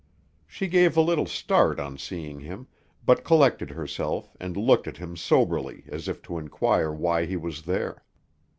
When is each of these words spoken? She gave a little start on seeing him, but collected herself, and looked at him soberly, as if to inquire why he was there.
She 0.47 0.67
gave 0.67 0.97
a 0.97 1.01
little 1.01 1.27
start 1.27 1.79
on 1.79 1.99
seeing 1.99 2.39
him, 2.39 2.65
but 3.05 3.23
collected 3.23 3.69
herself, 3.69 4.35
and 4.39 4.57
looked 4.57 4.87
at 4.87 4.97
him 4.97 5.15
soberly, 5.15 5.83
as 5.89 6.07
if 6.07 6.23
to 6.23 6.39
inquire 6.39 6.91
why 6.91 7.27
he 7.27 7.37
was 7.37 7.61
there. 7.61 8.03